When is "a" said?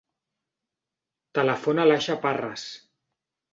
1.85-1.87